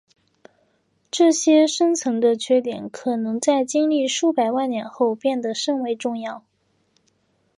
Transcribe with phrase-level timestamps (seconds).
[1.11, 6.43] 这些深层的缺点可能在经历数百万年后变得甚为重要。